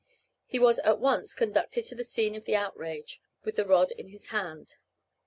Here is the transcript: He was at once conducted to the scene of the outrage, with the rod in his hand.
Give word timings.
He 0.47 0.57
was 0.57 0.79
at 0.79 0.97
once 0.99 1.35
conducted 1.35 1.83
to 1.85 1.93
the 1.93 2.03
scene 2.03 2.33
of 2.33 2.45
the 2.45 2.55
outrage, 2.55 3.21
with 3.43 3.57
the 3.57 3.67
rod 3.67 3.91
in 3.91 4.07
his 4.07 4.29
hand. 4.29 4.77